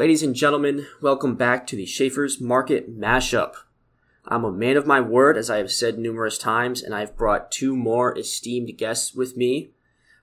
[0.00, 3.52] Ladies and gentlemen, welcome back to the Schaeffer's Market Mashup.
[4.24, 7.52] I'm a man of my word, as I have said numerous times, and I've brought
[7.52, 9.72] two more esteemed guests with me.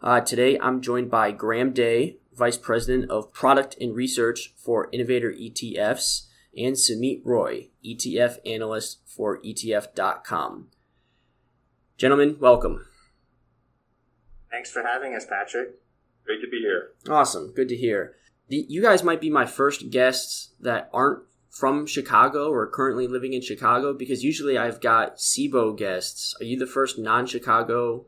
[0.01, 5.31] Uh, today, I'm joined by Graham Day, Vice President of Product and Research for Innovator
[5.31, 6.25] ETFs,
[6.57, 10.69] and Sumit Roy, ETF Analyst for ETF.com.
[11.99, 12.83] Gentlemen, welcome.
[14.49, 15.75] Thanks for having us, Patrick.
[16.25, 16.93] Great to be here.
[17.07, 17.53] Awesome.
[17.53, 18.15] Good to hear.
[18.49, 23.41] You guys might be my first guests that aren't from Chicago or currently living in
[23.41, 26.35] Chicago because usually I've got Cboe guests.
[26.39, 28.05] Are you the first non Chicago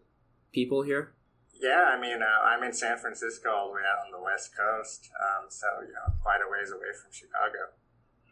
[0.53, 1.13] people here?
[1.59, 4.55] Yeah, I mean, uh, I'm in San Francisco, all the way out on the West
[4.55, 7.75] Coast, um, so you know, quite a ways away from Chicago.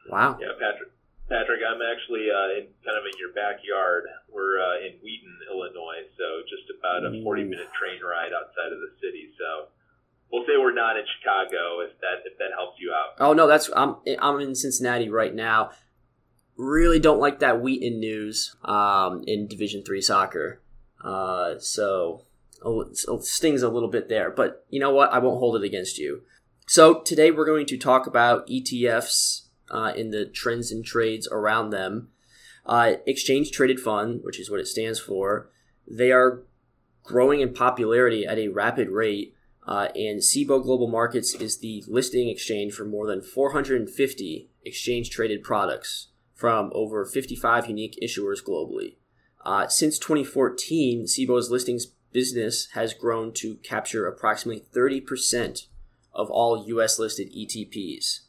[0.07, 0.39] Wow.
[0.39, 0.95] Yeah, Patrick.
[1.27, 4.07] Patrick, I'm actually uh, in kind of in your backyard.
[4.31, 8.79] We're uh, in Wheaton, Illinois, so just about a 40 minute train ride outside of
[8.79, 9.35] the city.
[9.35, 9.67] So
[10.31, 13.15] we'll say we're not in Chicago if that if that helps you out.
[13.19, 15.71] Oh no, that's I'm I'm in Cincinnati right now.
[16.57, 20.61] Really don't like that Wheaton news um, in Division Three soccer.
[21.03, 22.23] Uh, so
[22.63, 25.13] oh, it stings a little bit there, but you know what?
[25.13, 26.23] I won't hold it against you.
[26.65, 31.69] So today we're going to talk about ETFs uh, in the trends and trades around
[31.69, 32.09] them.
[32.65, 35.49] Uh, exchange traded fund, which is what it stands for,
[35.89, 36.43] they are
[37.03, 39.33] growing in popularity at a rapid rate.
[39.67, 45.43] Uh, and Cboe Global Markets is the listing exchange for more than 450 exchange traded
[45.43, 48.95] products from over 55 unique issuers globally.
[49.43, 55.67] Uh, since 2014, Cboe's listings business has grown to capture approximately 30%
[56.13, 58.21] of all US listed ETPs.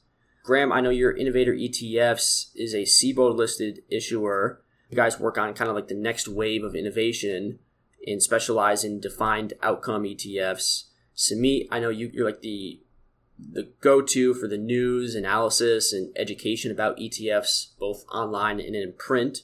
[0.42, 4.62] Graham, I know your Innovator ETFs is a SIBO listed issuer.
[4.90, 7.58] You guys work on kind of like the next wave of innovation
[8.06, 10.84] and specialize in defined outcome ETFs.
[11.18, 12.80] Sumit, I know you, you're like the
[13.38, 19.42] the go-to for the news, analysis, and education about ETFs, both online and in print.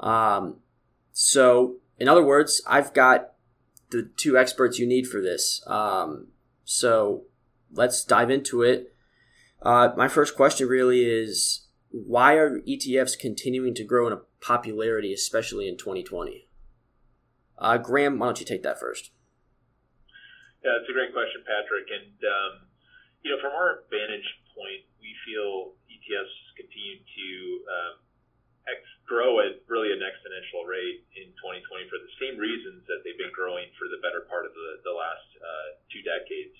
[0.00, 0.56] Um,
[1.12, 3.34] so, in other words, I've got
[3.90, 5.62] the two experts you need for this.
[5.66, 6.28] Um,
[6.64, 7.22] so,
[7.72, 8.94] let's dive into it.
[9.62, 15.68] Uh, my first question really is why are ETFs continuing to grow in popularity, especially
[15.68, 16.48] in 2020?
[17.58, 19.10] Uh, Graham, why don't you take that first?
[20.60, 21.88] Yeah, it's a great question, Patrick.
[21.88, 22.52] And, um,
[23.24, 27.28] you know, from our vantage point, we feel ETFs continue to
[27.64, 27.94] um,
[28.68, 33.16] ex- grow at really an exponential rate in 2020 for the same reasons that they've
[33.16, 36.56] been growing for the better part of the, the last uh, two decades.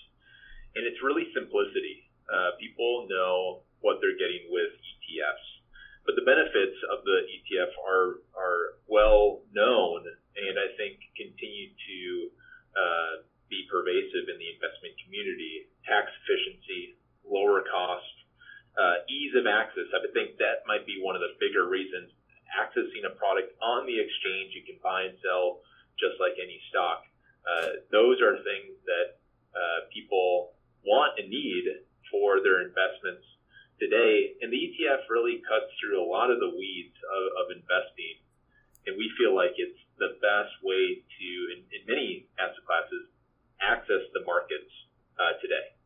[0.76, 5.48] And it's really simplicity uh, people know what they're getting with ETFs.
[6.06, 11.98] But the benefits of the ETF are are well known, and I think continue to
[12.72, 13.14] uh,
[13.50, 15.68] be pervasive in the investment community.
[15.84, 16.96] Tax efficiency,
[17.26, 18.14] lower cost,
[18.78, 19.90] uh, ease of access.
[19.90, 22.14] I would think that might be one of the bigger reasons.
[22.54, 25.62] Accessing a product on the exchange, you can buy and sell
[25.98, 27.04] just like any stock.
[27.44, 29.18] Uh, those are things that
[29.54, 30.54] uh, people
[30.86, 31.66] want and need
[32.10, 33.26] for their investments
[33.78, 34.36] today.
[34.42, 38.22] And the ETF really cuts through a lot of the weeds of, of investing.
[38.86, 43.12] And we feel like it's the best way to, in, in many asset classes,
[43.62, 44.72] access the markets
[45.20, 45.76] uh, today.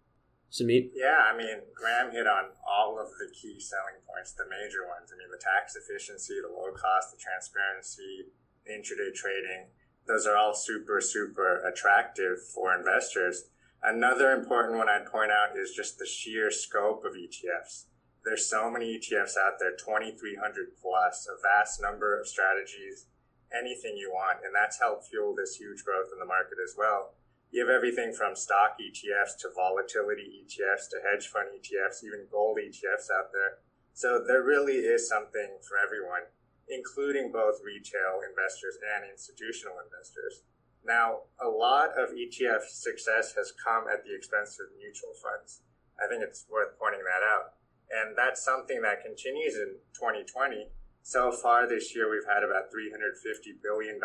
[0.54, 0.94] Sumit?
[0.94, 5.10] Yeah, I mean, Graham hit on all of the key selling points, the major ones.
[5.10, 8.30] I mean, the tax efficiency, the low cost, the transparency,
[8.64, 9.66] the intraday trading.
[10.06, 13.50] Those are all super, super attractive for investors.
[13.82, 17.90] Another important one I'd point out is just the sheer scope of ETFs.
[18.24, 23.06] There's so many ETFs out there, 2,300 plus, a vast number of strategies,
[23.52, 24.38] anything you want.
[24.44, 27.12] And that's helped fuel this huge growth in the market as well.
[27.54, 32.58] You have everything from stock ETFs to volatility ETFs to hedge fund ETFs, even gold
[32.58, 33.62] ETFs out there.
[33.94, 36.26] So there really is something for everyone,
[36.66, 40.42] including both retail investors and institutional investors.
[40.82, 45.62] Now, a lot of ETF success has come at the expense of mutual funds.
[45.94, 47.54] I think it's worth pointing that out.
[47.86, 50.74] And that's something that continues in 2020.
[51.06, 54.02] So far this year, we've had about $350 billion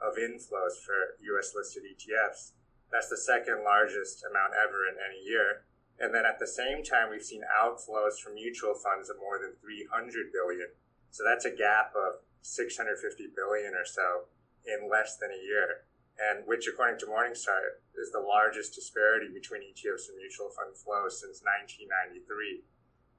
[0.00, 2.52] of inflows for US listed ETFs.
[2.92, 5.66] That's the second largest amount ever in any year.
[5.98, 9.56] And then at the same time, we've seen outflows from mutual funds of more than
[9.60, 10.68] 300 billion.
[11.10, 14.28] So that's a gap of 650 billion or so
[14.66, 15.86] in less than a year,
[16.20, 21.20] and which, according to Morningstar, is the largest disparity between ETFs and mutual fund flows
[21.20, 22.66] since 1993.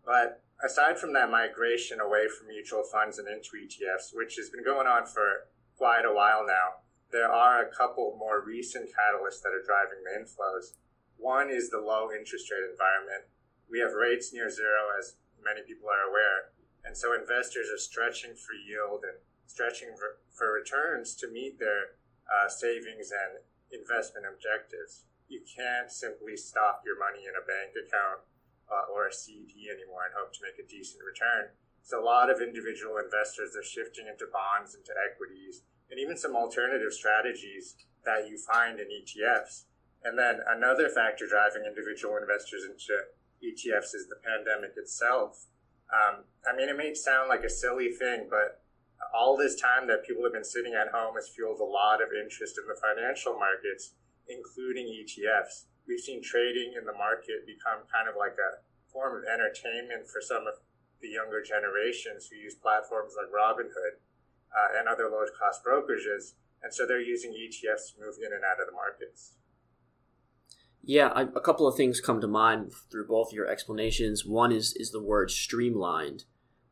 [0.06, 4.64] But aside from that migration away from mutual funds and into ETFs, which has been
[4.64, 6.82] going on for quite a while now,
[7.12, 10.76] there are a couple more recent catalysts that are driving the inflows.
[11.16, 13.30] One is the low interest rate environment.
[13.70, 16.52] we have rates near zero, as many people are aware.
[16.84, 20.20] And so investors are stretching for yield and stretching for,
[20.52, 21.98] returns to meet their
[22.30, 25.04] uh, savings and investment objectives.
[25.28, 28.24] You can't simply stock your money in a bank account
[28.72, 31.52] uh, or a CD anymore and hope to make a decent return.
[31.88, 36.36] So a lot of individual investors are shifting into bonds, into equities, and even some
[36.36, 39.72] alternative strategies that you find in ETFs.
[40.04, 42.92] And then another factor driving individual investors into
[43.40, 45.48] ETFs is the pandemic itself.
[45.88, 48.60] Um, I mean, it may sound like a silly thing, but
[49.16, 52.12] all this time that people have been sitting at home has fueled a lot of
[52.12, 53.96] interest in the financial markets,
[54.28, 55.72] including ETFs.
[55.88, 58.60] We've seen trading in the market become kind of like a
[58.92, 60.60] form of entertainment for some of
[61.02, 64.02] the younger generations who use platforms like Robinhood
[64.52, 66.34] uh, and other low cost brokerages.
[66.64, 69.34] And so they're using ETFs to move in and out of the markets.
[70.84, 74.26] Yeah, I, a couple of things come to mind through both your explanations.
[74.26, 76.24] One is is the word streamlined,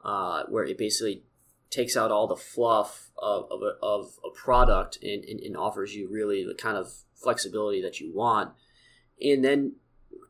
[0.03, 1.23] uh, where it basically
[1.69, 5.93] takes out all the fluff of, of, a, of a product and, and, and, offers
[5.93, 8.51] you really the kind of flexibility that you want.
[9.21, 9.75] And then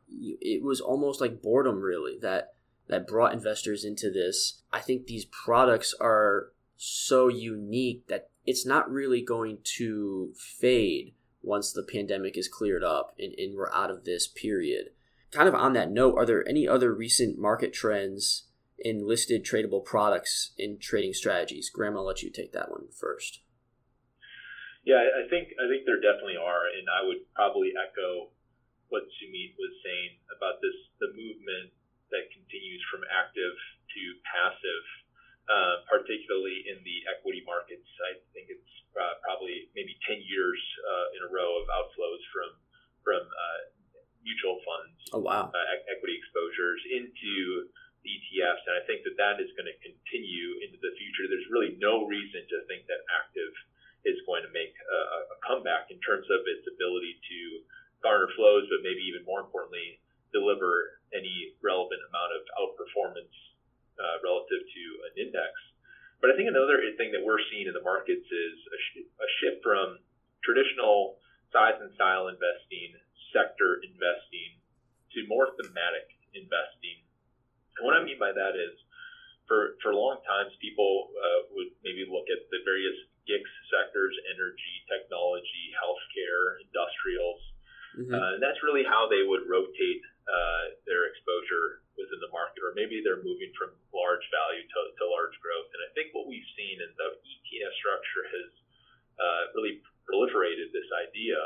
[0.10, 2.55] it was almost like boredom, really, that
[2.88, 4.62] that brought investors into this.
[4.72, 11.72] I think these products are so unique that it's not really going to fade once
[11.72, 14.90] the pandemic is cleared up and, and we're out of this period.
[15.32, 18.44] Kind of on that note, are there any other recent market trends
[18.78, 21.70] in listed tradable products in trading strategies?
[21.70, 23.42] Graham, I'll let you take that one first.
[24.86, 28.30] Yeah, I think I think there definitely are, and I would probably echo
[28.94, 31.74] what Sumit was saying about this the movement
[32.14, 33.56] that continues from active
[33.96, 34.86] to passive
[35.46, 37.86] uh, particularly in the equity markets.
[38.02, 42.50] I think it's uh, probably maybe 10 years uh, in a row of outflows from
[43.06, 43.60] from uh,
[44.26, 45.54] mutual funds, oh, wow.
[45.54, 47.70] Uh, equity exposures into
[48.02, 51.30] ETFs, and I think that that is going to continue into the future.
[51.30, 53.54] There's really no reason to think that active
[54.10, 55.00] is going to make a,
[55.30, 57.40] a comeback in terms of its ability to
[58.02, 60.02] garner flows, but maybe even more importantly,
[60.36, 63.36] deliver any relevant amount of outperformance
[63.96, 65.56] uh, relative to an index.
[66.20, 69.30] But I think another thing that we're seeing in the markets is a, sh- a
[69.40, 70.04] shift from
[70.44, 71.16] traditional
[71.56, 72.92] size and style investing,
[73.32, 74.60] sector investing,
[75.16, 77.00] to more thematic investing.
[77.80, 78.76] And what I mean by that is,
[79.48, 82.96] for for long times, people uh, would maybe look at the various
[83.30, 87.42] GICS sectors: energy, technology, healthcare, industrials,
[88.00, 88.16] mm-hmm.
[88.16, 92.74] uh, and that's really how they would rotate uh, their exposure within the market, or
[92.74, 95.70] maybe they're moving from large value to, to large growth.
[95.70, 98.50] And I think what we've seen in the ETF structure has
[99.22, 101.38] uh, really proliferated this idea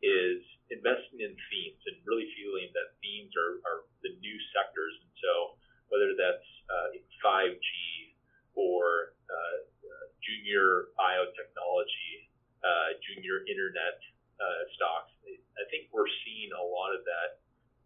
[0.00, 0.40] is
[0.72, 4.96] investing in themes and really feeling that themes are, are the new sectors.
[4.96, 5.32] And so
[5.92, 7.68] whether that's uh, 5G
[8.56, 9.58] or uh,
[10.24, 12.32] junior biotechnology,
[12.64, 14.00] uh, junior internet
[14.76, 15.12] stocks,
[15.56, 17.40] I think we're seeing a lot of that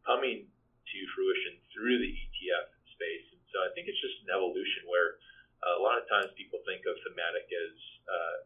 [0.06, 3.26] coming to fruition through the ETF space.
[3.32, 5.20] And so I think it's just an evolution where
[5.62, 7.74] uh, a lot of times people think of thematic as
[8.08, 8.36] uh,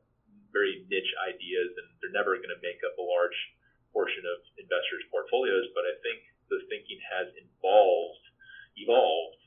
[0.51, 3.39] very niche ideas and they're never going to make up a large
[3.95, 5.71] portion of investors' portfolios.
[5.73, 6.21] But I think
[6.51, 8.25] the thinking has evolved,
[8.79, 9.41] evolved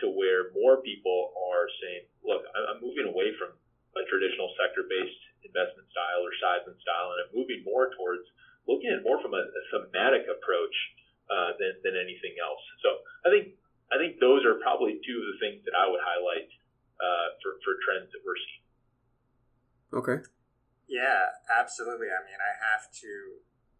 [0.00, 3.52] to where more people are saying, look, I'm moving away from
[3.98, 8.24] a traditional sector-based investment style or size and style, and I'm moving more towards
[8.70, 10.76] looking at more from a, a thematic approach
[11.30, 12.60] uh, than, than anything else.
[12.82, 13.54] So I think
[13.90, 16.50] I think those are probably two of the things that I would highlight
[16.98, 18.66] uh, for for trends that we're seeing.
[19.90, 20.18] Okay.
[20.90, 22.10] Yeah, absolutely.
[22.10, 23.12] I mean, I have to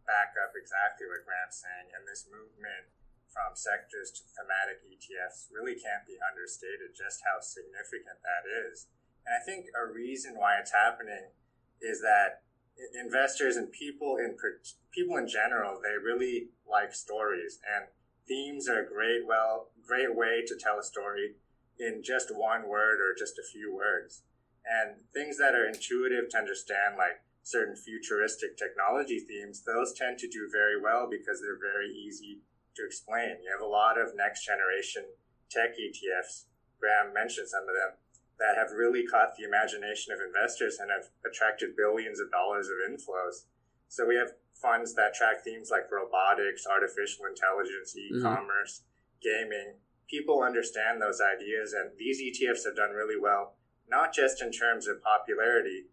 [0.06, 2.90] back up exactly what Graham's saying, and this movement
[3.30, 8.90] from sectors to thematic ETFs really can't be understated just how significant that is.
[9.22, 11.30] And I think a reason why it's happening
[11.78, 12.42] is that
[12.98, 14.36] investors and people in
[14.92, 17.86] people in general they really like stories and
[18.26, 21.34] themes are a great well great way to tell a story
[21.80, 24.22] in just one word or just a few words.
[24.62, 30.28] And things that are intuitive to understand like certain futuristic technology themes those tend to
[30.28, 32.38] do very well because they're very easy
[32.76, 33.40] to explain.
[33.42, 35.04] You have a lot of next generation
[35.50, 36.44] tech etfs
[36.78, 37.98] graham mentioned some of them
[38.40, 42.80] that have really caught the imagination of investors and have attracted billions of dollars of
[42.80, 43.44] inflows.
[43.88, 48.16] So we have funds that track themes like robotics, artificial intelligence, mm-hmm.
[48.16, 49.20] e-commerce, mm-hmm.
[49.20, 49.68] gaming.
[50.08, 53.54] People understand those ideas, and these ETFs have done really well,
[53.88, 55.86] not just in terms of popularity,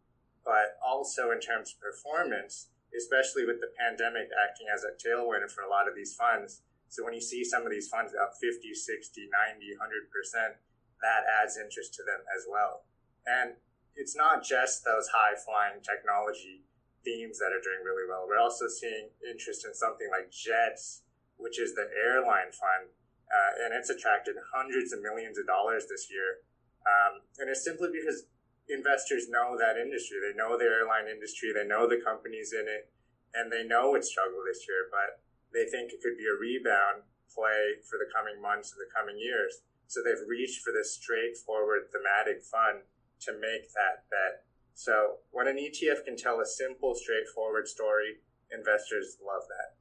[0.48, 5.62] but also in terms of performance, especially with the pandemic acting as a tailwind for
[5.62, 6.64] a lot of these funds.
[6.88, 9.28] So when you see some of these funds up 50, 60,
[9.60, 10.56] 90, 100%,
[11.02, 12.86] that adds interest to them as well.
[13.26, 13.60] And
[13.96, 16.64] it's not just those high flying technology
[17.04, 18.26] themes that are doing really well.
[18.28, 22.94] We're also seeing interest in something like JETS, which is the airline fund,
[23.30, 26.44] uh, and it's attracted hundreds of millions of dollars this year.
[26.88, 28.28] Um, and it's simply because
[28.70, 30.20] investors know that industry.
[30.20, 32.92] They know the airline industry, they know the companies in it,
[33.36, 37.08] and they know it struggled this year, but they think it could be a rebound
[37.32, 39.64] play for the coming months and the coming years.
[39.88, 42.84] So they've reached for this straightforward thematic fund
[43.22, 44.44] to make that bet.
[44.74, 48.18] So when an ETF can tell a simple, straightforward story,
[48.52, 49.76] investors love that.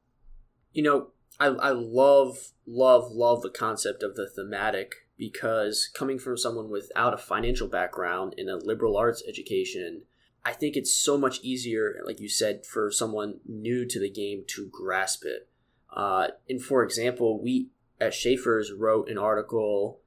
[0.73, 1.09] You know,
[1.39, 7.15] I, I love, love, love the concept of the thematic because coming from someone without
[7.15, 10.03] a financial background in a liberal arts education,
[10.45, 14.45] I think it's so much easier, like you said, for someone new to the game
[14.49, 15.49] to grasp it.
[15.95, 20.01] Uh, and for example, we at Schaeffer's wrote an article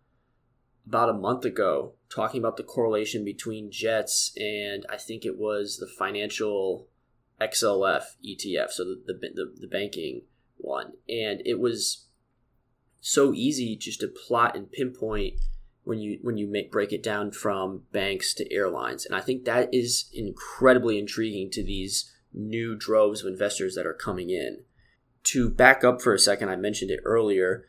[0.87, 5.77] about a month ago talking about the correlation between jets and I think it was
[5.77, 6.87] the financial
[7.39, 10.23] XLF ETF, so the, the, the, the banking
[10.57, 10.93] one.
[11.07, 12.07] And it was
[13.01, 15.35] so easy just to plot and pinpoint
[15.83, 19.45] when you when you make break it down from banks to airlines and i think
[19.45, 24.59] that is incredibly intriguing to these new droves of investors that are coming in
[25.23, 27.65] to back up for a second i mentioned it earlier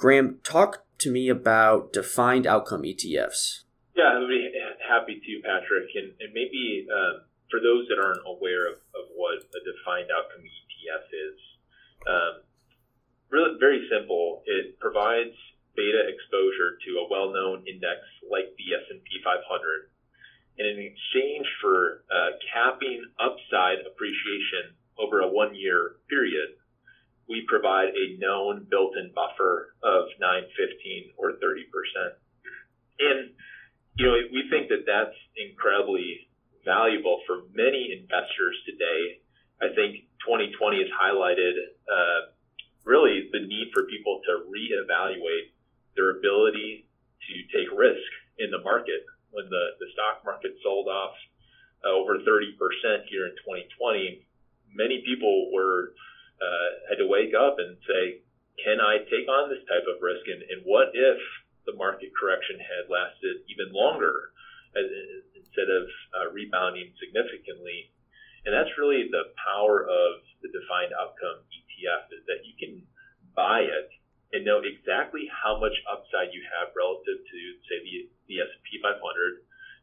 [0.00, 4.48] graham talk to me about defined outcome etfs yeah i'd be
[4.80, 9.36] happy to patrick and, and maybe um, for those that aren't aware of, of what
[9.36, 11.38] a defined outcome etf is
[12.08, 12.42] um,
[13.30, 14.42] really very simple.
[14.46, 15.34] It provides
[15.76, 19.40] beta exposure to a well-known index like the S&P 500.
[20.58, 26.59] And in exchange for uh, capping upside appreciation over a one-year period,
[27.30, 32.12] we provide a known built-in buffer of 9, 15, or 30 percent.
[32.98, 33.30] And
[33.94, 36.26] you know, we think that that's incredibly
[36.66, 39.22] valuable for many investors today.
[39.62, 41.54] I think 2020 has highlighted
[41.86, 42.20] uh,
[42.84, 45.54] really the need for people to reevaluate
[45.96, 46.88] their ability
[47.28, 49.06] to take risk in the market.
[49.30, 51.14] When the, the stock market sold off
[51.86, 52.26] uh, over 30%
[53.06, 54.26] here in 2020,
[54.74, 55.94] many people were
[56.40, 58.24] uh, had to wake up and say,
[58.64, 60.24] can I take on this type of risk?
[60.28, 61.20] And, and what if
[61.68, 64.32] the market correction had lasted even longer
[64.76, 64.86] as,
[65.36, 65.84] instead of
[66.16, 67.92] uh, rebounding significantly?
[68.44, 72.84] And that's really the power of the defined outcome ETF is that you can
[73.36, 73.88] buy it
[74.32, 78.96] and know exactly how much upside you have relative to, say, the, the S&P 500,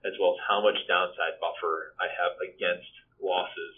[0.08, 3.76] as well as how much downside buffer I have against losses.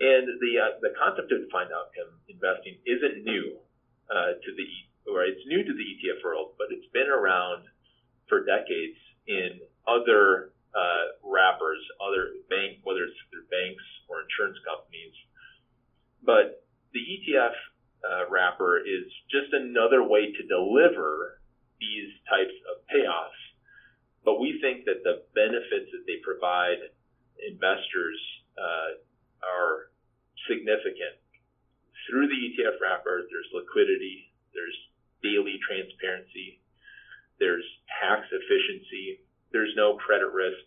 [0.00, 3.60] And the uh, the concept of defined outcome investing isn't new
[4.08, 4.66] uh, to the
[5.12, 7.68] or it's new to the ETF world, but it's been around
[8.28, 15.12] for decades in other uh, wrappers, other bank, whether it's through banks or insurance companies.
[16.22, 16.64] But
[16.94, 17.56] the ETF
[18.00, 21.40] uh, wrapper is just another way to deliver
[21.80, 23.40] these types of payoffs.
[24.24, 26.92] But we think that the benefits that they provide
[27.40, 28.20] investors
[28.56, 29.00] uh,
[29.42, 29.89] are
[30.50, 31.22] significant.
[32.10, 34.74] Through the ETF wrapper, there's liquidity, there's
[35.22, 36.58] daily transparency,
[37.38, 37.64] there's
[38.02, 39.22] tax efficiency,
[39.54, 40.66] there's no credit risk.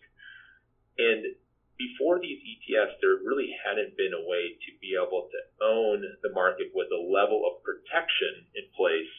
[0.96, 1.36] And
[1.76, 6.32] before these ETFs, there really hadn't been a way to be able to own the
[6.32, 9.10] market with a level of protection in place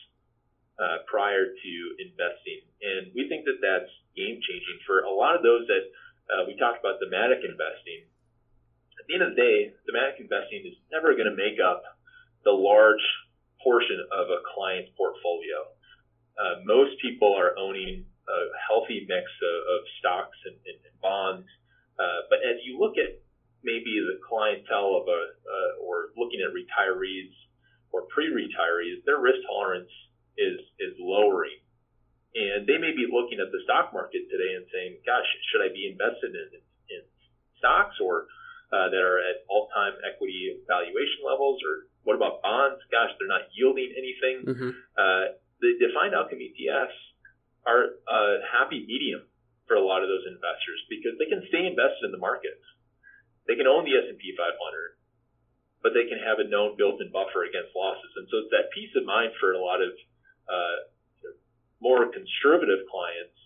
[0.80, 2.64] uh, prior to investing.
[2.82, 5.86] And we think that that's game changing for a lot of those that
[6.32, 8.08] uh, we talked about thematic investing.
[9.06, 11.86] At the end of the day, thematic investing is never going to make up
[12.42, 13.06] the large
[13.62, 15.70] portion of a client's portfolio.
[16.34, 21.46] Uh, most people are owning a healthy mix of, of stocks and, and, and bonds
[21.96, 23.24] uh, but as you look at
[23.64, 27.32] maybe the clientele of a, uh, or looking at retirees
[27.92, 29.92] or pre-retirees, their risk tolerance
[30.36, 31.56] is is lowering,
[32.36, 35.72] and they may be looking at the stock market today and saying, "Gosh, should I
[35.72, 36.60] be invested in,
[36.92, 37.02] in
[37.58, 38.28] stocks or
[38.74, 42.82] uh, that are at all-time equity valuation levels, or what about bonds?
[42.90, 44.72] Gosh, they're not yielding anything." Mm-hmm.
[44.98, 45.26] Uh,
[45.62, 46.98] the defined outcome ETFs
[47.66, 49.26] are a happy medium
[49.66, 52.62] for a lot of those investors because they can stay invested in the markets.
[53.50, 54.54] They can own the S&P 500,
[55.82, 58.10] but they can have a known built-in buffer against losses.
[58.18, 59.94] And so it's that peace of mind for a lot of
[60.50, 60.78] uh,
[61.82, 63.38] more conservative clients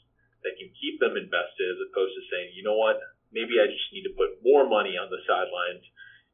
[0.43, 2.99] that can keep them invested as opposed to saying, you know what,
[3.31, 5.86] maybe I just need to put more money on the sidelines.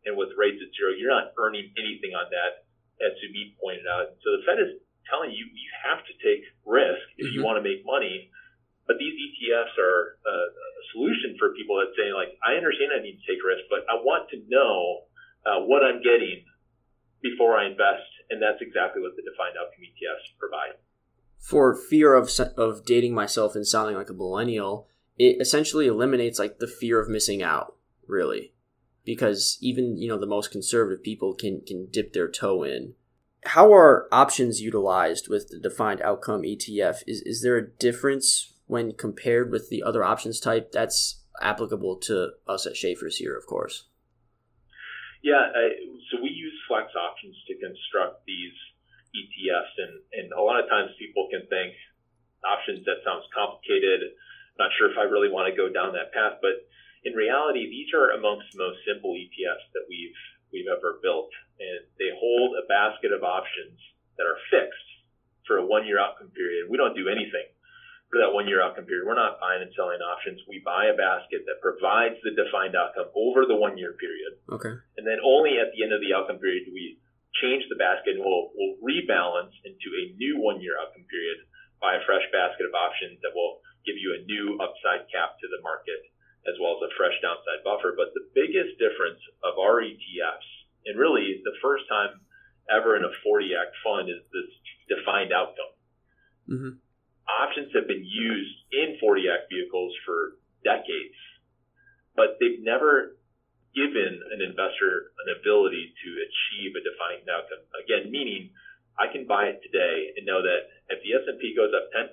[0.06, 2.70] And with rates at zero, you're not earning anything on that.
[3.02, 4.16] as Sumit pointed out.
[4.22, 4.78] So the Fed is
[5.10, 7.34] telling you you have to take risk if mm-hmm.
[7.34, 8.30] you want to make money.
[8.86, 13.02] But these ETFs are a, a solution for people that say, like, I understand I
[13.02, 15.10] need to take risk, but I want to know
[15.42, 16.46] uh, what I'm getting
[17.25, 20.78] before I invest, and that's exactly what the defined outcome ETFs provide.
[21.42, 24.88] For fear of of dating myself and sounding like a millennial,
[25.18, 27.76] it essentially eliminates like the fear of missing out,
[28.08, 28.54] really,
[29.04, 32.96] because even you know the most conservative people can can dip their toe in
[33.46, 37.04] how are options utilized with the defined outcome ETF?
[37.08, 42.32] Is, is there a difference when compared with the other options type that's applicable to
[42.48, 43.86] us at Schaeffer's here, of course?
[45.22, 45.50] Yeah,
[46.12, 48.54] so we use flex options to construct these
[49.14, 51.74] ETFs, and, and a lot of times people can think
[52.46, 54.14] options that sounds complicated.
[54.58, 56.64] Not sure if I really want to go down that path, but
[57.04, 60.20] in reality, these are amongst the most simple ETFs that we've
[60.54, 61.28] we've ever built
[61.60, 63.80] and they hold a basket of options
[64.20, 64.88] that are fixed
[65.48, 66.68] for a one year outcome period.
[66.68, 67.48] We don't do anything
[68.12, 69.08] for that one year outcome period.
[69.08, 70.42] We're not buying and selling options.
[70.48, 74.40] We buy a basket that provides the defined outcome over the one year period.
[74.52, 74.76] Okay.
[75.00, 77.00] And then only at the end of the outcome period do we
[77.44, 81.44] change the basket and we'll, we'll rebalance into a new one year outcome period
[81.84, 85.48] by a fresh basket of options that will give you a new upside cap to
[85.48, 86.01] the market
[86.46, 87.98] as well as a fresh downside buffer.
[87.98, 90.50] But the biggest difference of our ETFs
[90.86, 92.22] and really the first time
[92.70, 94.50] ever in a 40 act fund is this
[94.89, 95.74] defined outcome.
[96.50, 96.74] Mm-hmm.
[97.25, 101.18] Options have been used in 40 act vehicles for decades,
[102.13, 103.18] but they've never
[103.74, 107.65] given an investor an ability to achieve a defined outcome.
[107.82, 108.54] Again, meaning
[108.96, 112.08] I can buy it today and know that if the S&P goes up 10%,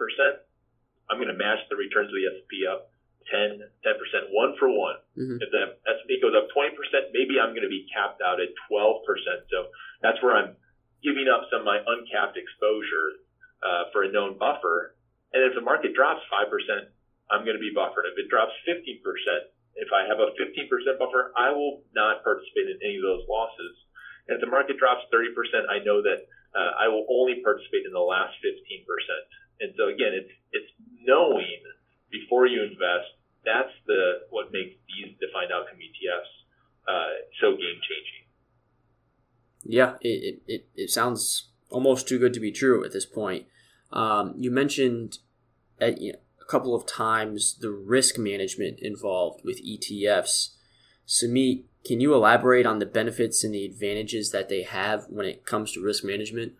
[1.13, 2.89] I'm going to match the returns of the S&P up
[3.29, 4.97] 10, 10%, one for one.
[5.13, 5.45] Mm-hmm.
[5.45, 6.73] If the S&P goes up 20%,
[7.13, 9.05] maybe I'm going to be capped out at 12%.
[9.53, 9.69] So
[10.01, 10.57] that's where I'm
[11.05, 13.21] giving up some of my uncapped exposure
[13.61, 14.97] uh, for a known buffer.
[15.37, 16.49] And if the market drops 5%,
[17.29, 18.09] I'm going to be buffered.
[18.09, 19.05] If it drops 15%,
[19.77, 23.75] if I have a 15% buffer, I will not participate in any of those losses.
[24.29, 25.33] And if the market drops 30%,
[25.69, 28.85] I know that uh, I will only participate in the last 15%.
[29.63, 30.73] And so again, it's it's
[31.07, 31.63] knowing
[32.11, 33.15] before you invest,
[33.47, 36.33] that's the what makes these defined outcome ETFs
[36.89, 38.23] uh, so game changing.
[39.65, 43.47] Yeah, it, it, it sounds almost too good to be true at this point.
[43.93, 45.19] Um, you mentioned
[45.81, 50.51] at, you know, a couple of times the risk management involved with ETFs.
[51.07, 55.47] Sumit, can you elaborate on the benefits and the advantages that they have when it
[55.47, 56.53] comes to risk management?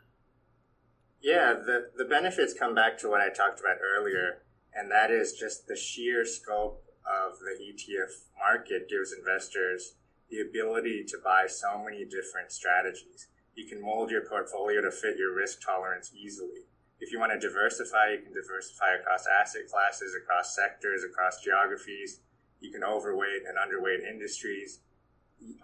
[1.23, 4.43] Yeah, the, the benefits come back to what I talked about earlier
[4.75, 9.95] and that is just the sheer scope of the ETF market gives investors
[10.31, 13.29] the ability to buy so many different strategies.
[13.55, 16.65] You can mold your portfolio to fit your risk tolerance easily.
[17.01, 22.21] If you want to diversify, you can diversify across asset classes, across sectors, across geographies.
[22.61, 24.81] You can overweight and underweight industries.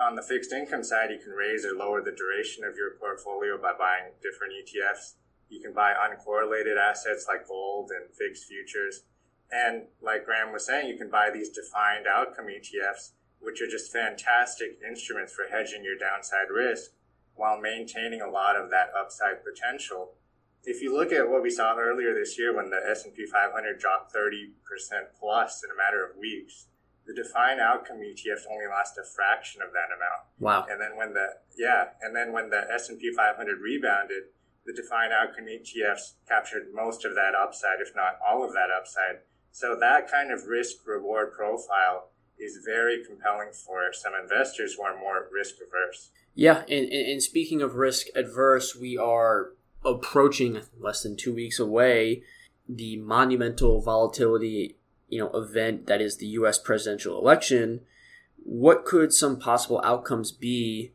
[0.01, 3.57] On the fixed income side, you can raise or lower the duration of your portfolio
[3.57, 5.15] by buying different ETFs.
[5.49, 9.05] You can buy uncorrelated assets like gold and VIX futures.
[9.51, 13.93] And like Graham was saying, you can buy these defined outcome ETFs, which are just
[13.93, 16.91] fantastic instruments for hedging your downside risk
[17.35, 20.15] while maintaining a lot of that upside potential.
[20.65, 24.13] If you look at what we saw earlier this year when the S&P 500 dropped
[24.13, 24.53] 30%
[25.19, 26.67] plus in a matter of weeks,
[27.07, 30.29] the defined outcome ETFs only lost a fraction of that amount.
[30.39, 30.67] Wow.
[30.69, 34.25] And then when the yeah, and then when the S&P 500 rebounded,
[34.69, 39.23] the defined outcome ETFs captured most of that upside, if not all of that upside.
[39.51, 44.97] So that kind of risk reward profile is very compelling for some investors who are
[44.97, 46.11] more risk averse.
[46.35, 49.55] Yeah, and, and speaking of risk adverse, we are
[49.85, 52.23] approaching less than two weeks away
[52.69, 54.77] the monumental volatility
[55.09, 56.59] you know event that is the U.S.
[56.59, 57.81] presidential election.
[58.37, 60.93] What could some possible outcomes be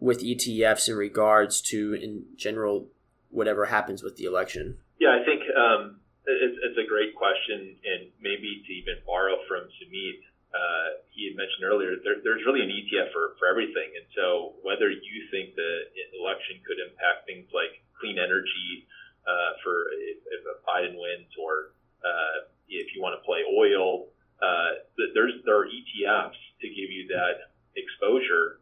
[0.00, 2.88] with ETFs in regards to, in general,
[3.30, 4.78] whatever happens with the election?
[4.98, 9.68] Yeah, I think um, it's, it's, a great question, and maybe to even borrow from
[9.76, 13.92] Sumit, uh, he had mentioned earlier, there, there's really an ETF for, for everything.
[13.94, 15.72] And so whether you think the
[16.18, 18.88] election could impact things like clean energy
[19.28, 24.08] uh, for if, if Biden wins, or uh, if you want to play oil,
[24.40, 24.80] uh,
[25.14, 28.59] there's there are ETFs to give you that exposure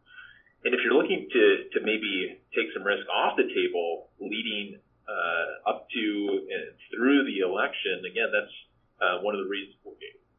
[0.64, 5.70] and if you're looking to, to maybe take some risk off the table leading uh,
[5.70, 6.04] up to
[6.50, 8.54] and through the election, again, that's
[8.98, 9.78] uh, one of the reasons,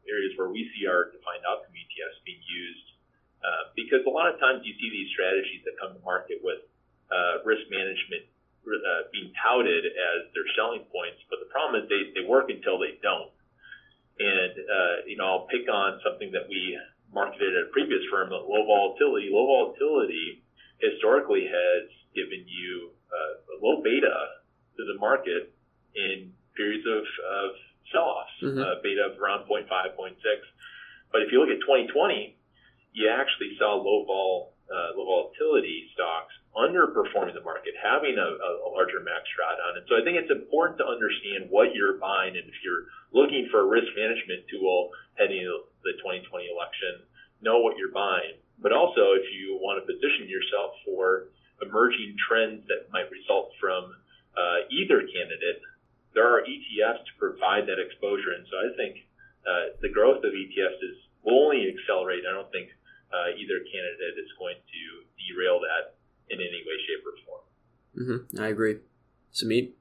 [0.04, 2.86] areas where we see our defined outcome ETFs being used.
[3.40, 6.60] Uh, because a lot of times you see these strategies that come to market with
[7.08, 8.28] uh, risk management
[9.10, 12.94] being touted as their selling points, but the problem is they, they work until they
[13.02, 13.32] don't.
[14.20, 16.76] And, uh, you know, I'll pick on something that we
[17.12, 19.28] marketed at a previous firm, but low volatility.
[19.30, 20.42] Low volatility
[20.78, 24.42] historically has given you uh, a low beta
[24.76, 25.52] to the market
[25.94, 27.48] in periods of, of
[27.92, 28.58] sell-offs, mm-hmm.
[28.58, 30.16] uh, beta of around 0.5, 0.6.
[31.12, 32.38] But if you look at 2020,
[32.92, 38.28] you actually saw low vol, uh, low volatility stocks underperforming the market, having a,
[38.66, 39.78] a larger max drawdown.
[39.78, 42.34] And so I think it's important to understand what you're buying.
[42.34, 45.46] And if you're looking for a risk management tool heading
[45.82, 47.06] the 2020 election,
[47.40, 48.40] know what you're buying.
[48.60, 51.32] But also, if you want to position yourself for
[51.64, 53.96] emerging trends that might result from
[54.36, 55.64] uh, either candidate,
[56.12, 58.36] there are ETFs to provide that exposure.
[58.36, 58.94] And so I think
[59.48, 62.24] uh, the growth of ETFs is will only accelerate.
[62.28, 62.68] I don't think
[63.12, 64.82] uh, either candidate is going to
[65.20, 65.96] derail that
[66.32, 67.44] in any way, shape, or form.
[67.96, 68.40] Mm-hmm.
[68.40, 68.76] I agree.
[69.34, 69.72] Sumit?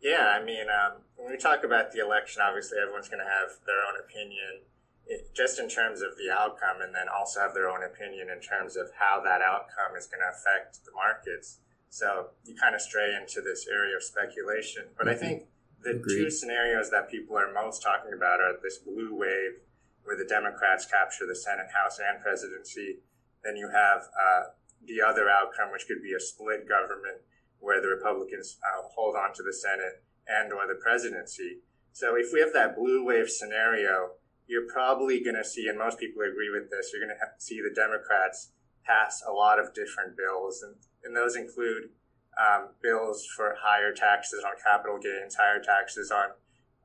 [0.00, 3.60] Yeah, I mean, um, when we talk about the election, obviously everyone's going to have
[3.68, 4.64] their own opinion,
[5.04, 8.40] it, just in terms of the outcome, and then also have their own opinion in
[8.40, 11.60] terms of how that outcome is going to affect the markets.
[11.90, 14.88] So you kind of stray into this area of speculation.
[14.96, 15.16] But mm-hmm.
[15.16, 15.36] I think
[15.84, 16.24] the Agreed.
[16.24, 19.60] two scenarios that people are most talking about are this blue wave,
[20.04, 23.04] where the Democrats capture the Senate, House, and presidency.
[23.44, 24.56] Then you have uh,
[24.88, 27.20] the other outcome, which could be a split government
[27.60, 31.58] where the Republicans uh, hold on to the Senate and or the presidency.
[31.92, 34.12] So if we have that blue wave scenario,
[34.46, 37.60] you're probably going to see, and most people agree with this, you're going to see
[37.60, 38.52] the Democrats
[38.84, 41.90] pass a lot of different bills, and, and those include
[42.38, 46.30] um, bills for higher taxes on capital gains, higher taxes on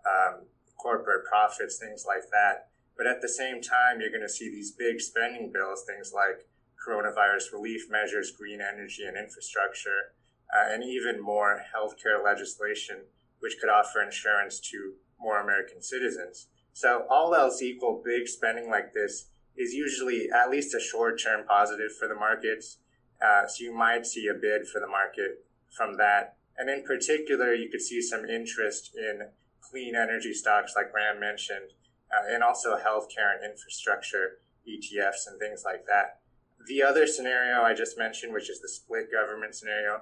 [0.06, 0.46] um,
[0.78, 2.68] corporate profits, things like that.
[2.98, 6.46] But at the same time, you're going to see these big spending bills, things like
[6.78, 10.14] coronavirus relief measures, green energy and infrastructure,
[10.54, 13.02] uh, and even more healthcare legislation,
[13.46, 16.48] which could offer insurance to more American citizens.
[16.74, 21.46] So, all else equal, big spending like this is usually at least a short term
[21.48, 22.80] positive for the markets.
[23.24, 25.46] Uh, so, you might see a bid for the market
[25.78, 26.38] from that.
[26.58, 29.28] And in particular, you could see some interest in
[29.62, 31.74] clean energy stocks, like Graham mentioned,
[32.12, 36.22] uh, and also healthcare and infrastructure ETFs and things like that.
[36.66, 40.02] The other scenario I just mentioned, which is the split government scenario,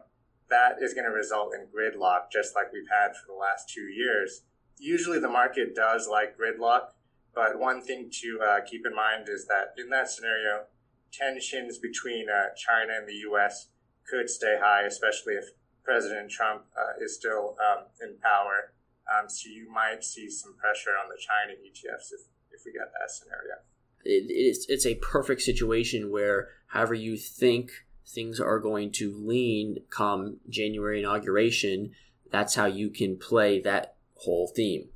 [0.54, 3.90] that is going to result in gridlock, just like we've had for the last two
[3.90, 4.44] years.
[4.78, 6.94] Usually the market does like gridlock,
[7.34, 10.66] but one thing to uh, keep in mind is that in that scenario,
[11.12, 13.70] tensions between uh, China and the US
[14.08, 15.46] could stay high, especially if
[15.84, 18.74] President Trump uh, is still um, in power.
[19.10, 22.94] Um, so you might see some pressure on the China ETFs if, if we get
[22.94, 23.58] that scenario
[24.06, 27.72] it, it's it's a perfect situation where however you think
[28.08, 31.92] things are going to lean come January inauguration,
[32.32, 34.90] that's how you can play that whole theme.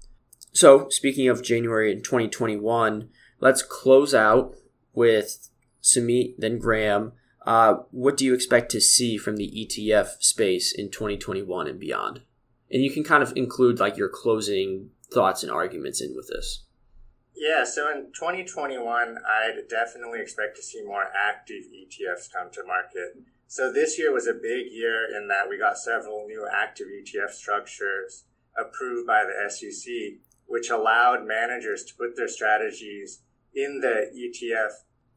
[0.51, 4.55] So, speaking of January in 2021, let's close out
[4.93, 5.49] with
[5.83, 7.13] Sumit, then Graham.
[7.45, 12.21] Uh, what do you expect to see from the ETF space in 2021 and beyond?
[12.71, 16.63] And you can kind of include like your closing thoughts and arguments in with this.
[17.37, 23.21] Yeah, so in 2021, I'd definitely expect to see more active ETFs come to market.
[23.47, 27.29] So this year was a big year in that we got several new active ETF
[27.29, 28.23] structures
[28.57, 33.21] approved by the SEC, which allowed managers to put their strategies
[33.53, 34.71] in the ETF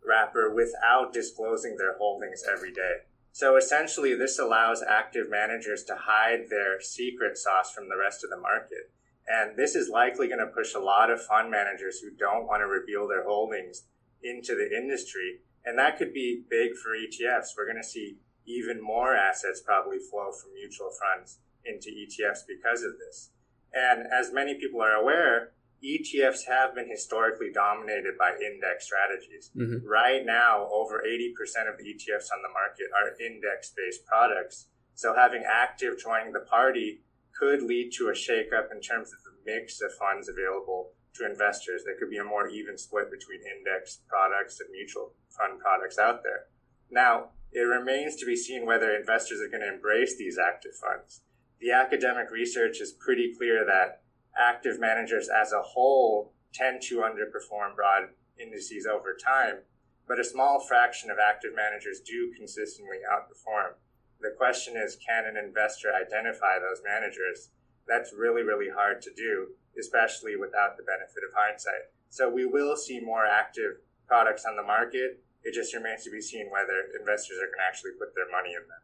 [0.06, 2.96] wrapper without disclosing their holdings every day.
[3.32, 8.30] So essentially, this allows active managers to hide their secret sauce from the rest of
[8.30, 8.92] the market.
[9.30, 12.62] And this is likely going to push a lot of fund managers who don't want
[12.62, 13.84] to reveal their holdings
[14.22, 15.38] into the industry.
[15.64, 17.54] And that could be big for ETFs.
[17.56, 22.82] We're going to see even more assets probably flow from mutual funds into ETFs because
[22.82, 23.30] of this.
[23.72, 25.52] And as many people are aware,
[25.84, 29.52] ETFs have been historically dominated by index strategies.
[29.56, 29.86] Mm-hmm.
[29.86, 34.66] Right now, over 80% of the ETFs on the market are index based products.
[34.94, 37.00] So having active joining the party
[37.40, 41.82] could lead to a shakeup in terms of the mix of funds available to investors.
[41.84, 46.22] There could be a more even split between index products and mutual fund products out
[46.22, 46.52] there.
[46.90, 51.22] Now, it remains to be seen whether investors are going to embrace these active funds.
[51.60, 54.02] The academic research is pretty clear that
[54.38, 59.62] active managers as a whole tend to underperform broad indices over time,
[60.06, 63.74] but a small fraction of active managers do consistently outperform.
[64.20, 67.50] The question is can an investor identify those managers?
[67.88, 71.90] That's really, really hard to do, especially without the benefit of hindsight.
[72.10, 75.22] So we will see more active products on the market.
[75.42, 78.50] It just remains to be seen whether investors are going to actually put their money
[78.50, 78.82] in them.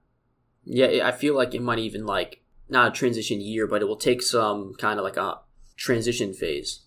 [0.64, 3.96] Yeah, I feel like it might even like not a transition year, but it will
[3.96, 5.40] take some kind of like a
[5.76, 6.82] transition phase.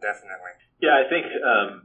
[0.00, 0.50] Definitely.
[0.80, 1.82] Yeah, I think um,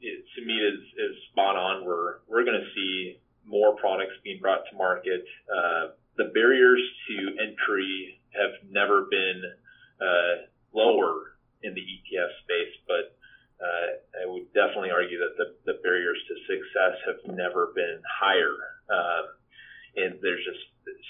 [0.00, 1.84] it, Sumit is, is spot on.
[1.84, 5.24] We're we're going to see more products being brought to market.
[5.48, 9.40] Uh, the barriers to entry have never been
[10.00, 10.34] uh,
[10.74, 13.16] lower in the ETF space, but
[13.58, 13.88] uh,
[14.22, 18.54] I would definitely argue that the, the barriers to success have never been higher.
[18.86, 19.24] Um,
[19.96, 20.62] and there's just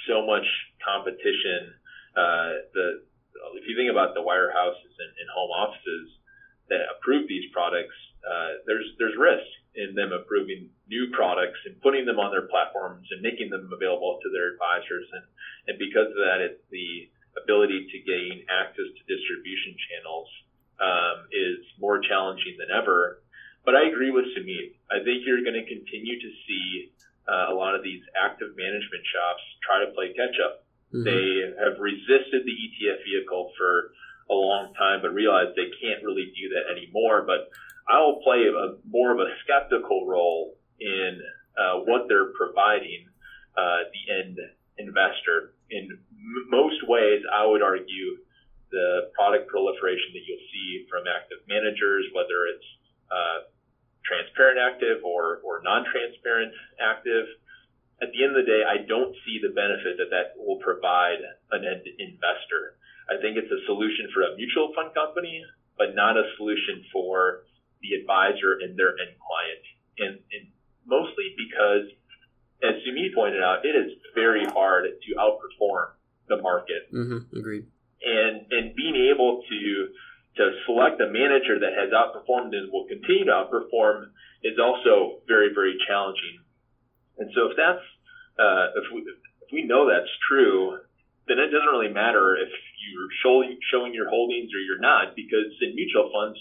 [0.08, 0.46] so much
[0.80, 1.76] competition.
[2.16, 2.86] Uh, the
[3.60, 6.06] if you think about the wirehouses and, and home offices
[6.68, 9.46] that approve these products, uh, there's there's risk
[9.76, 14.18] in them approving new products and putting them on their platforms and making them available
[14.24, 15.06] to their advisors.
[15.12, 15.24] And
[15.68, 20.28] and because of that, it's the ability to gain access to distribution channels
[20.80, 23.22] um, is more challenging than ever.
[23.64, 24.80] But I agree with Sumit.
[24.88, 26.92] I think you're going to continue to see
[27.28, 30.64] uh, a lot of these active management shops try to play catch up.
[30.88, 31.04] Mm-hmm.
[31.04, 31.24] They
[31.60, 33.92] have resisted the ETF vehicle for
[34.32, 37.28] a long time, but realize they can't really do that anymore.
[37.28, 37.52] But
[37.84, 41.20] I will play a more of a skeptical role in
[41.58, 43.06] uh, what they're providing
[43.56, 44.38] uh, the end
[44.78, 45.54] investor.
[45.70, 48.22] In m- most ways, I would argue
[48.70, 52.68] the product proliferation that you'll see from active managers, whether it's
[53.10, 53.38] uh,
[54.04, 57.26] transparent active or, or non-transparent active.
[58.00, 61.18] At the end of the day, I don't see the benefit that that will provide
[61.50, 62.78] an end investor.
[63.10, 65.42] I think it's a solution for a mutual fund company,
[65.76, 67.48] but not a solution for
[67.82, 69.64] the advisor and their end client.
[69.98, 70.44] And, and
[70.88, 71.86] mostly because,
[72.64, 75.92] as Sumit pointed out, it is very hard to outperform
[76.28, 76.88] the market.
[76.92, 77.36] Mm-hmm.
[77.36, 77.66] Agreed.
[78.02, 79.88] And and being able to
[80.38, 84.14] to select a manager that has outperformed and will continue to outperform
[84.46, 86.38] is also very, very challenging.
[87.18, 87.82] And so if that's,
[88.38, 90.78] uh, if we, if we know that's true,
[91.26, 92.48] then it doesn't really matter if
[92.86, 96.38] you're showing, showing your holdings or you're not, because in mutual funds,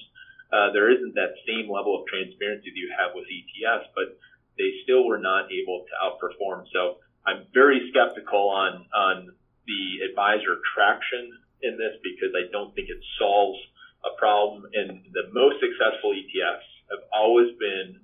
[0.54, 4.16] uh, there isn't that same level of transparency that you have with ETFs, but
[4.58, 6.66] they still were not able to outperform.
[6.74, 9.30] So I'm very skeptical on, on
[9.68, 13.58] the advisor traction in this because I don't think it solves
[14.06, 14.66] a problem.
[14.74, 18.00] And the most successful ETFs have always been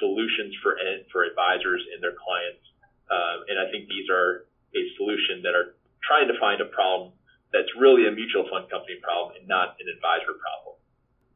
[0.00, 0.74] solutions for
[1.12, 2.64] for advisors and their clients.
[3.12, 7.12] Um, and I think these are a solution that are trying to find a problem
[7.52, 10.80] that's really a mutual fund company problem and not an advisor problem.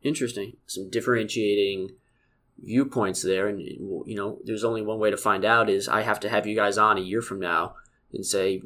[0.02, 0.56] Interesting.
[0.66, 1.92] Some differentiating
[2.58, 6.20] viewpoints there, and you know, there's only one way to find out is I have
[6.20, 7.76] to have you guys on a year from now
[8.12, 8.62] and say,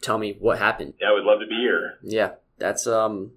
[0.00, 0.94] tell me what happened.
[1.00, 1.98] Yeah, I would love to be here.
[2.02, 3.32] Yeah, that's um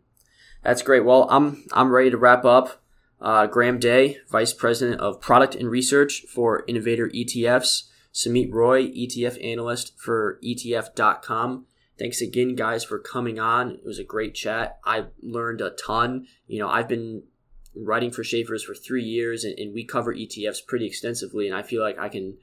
[0.63, 1.06] that's great.
[1.06, 2.82] Well, I'm I'm ready to wrap up.
[3.21, 7.89] Uh, Graham Day, Vice President of Product and Research for Innovator ETFs.
[8.13, 11.65] sumit Roy, ETF Analyst for ETF.com.
[11.97, 13.71] Thanks again, guys, for coming on.
[13.71, 14.80] It was a great chat.
[14.86, 16.28] I learned a ton.
[16.47, 17.23] You know, I've been
[17.84, 21.63] writing for Schaeffer's for three years, and, and we cover ETFs pretty extensively, and I
[21.63, 22.38] feel like I can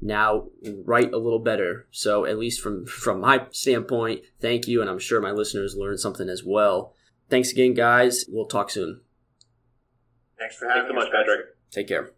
[0.00, 0.48] now
[0.84, 1.86] write a little better.
[1.90, 6.00] So at least from from my standpoint, thank you, and I'm sure my listeners learned
[6.00, 6.94] something as well.
[7.30, 8.24] Thanks again, guys.
[8.28, 9.00] We'll talk soon.
[10.38, 11.46] Thanks for having Thanks so much, Patrick.
[11.70, 12.12] Take care.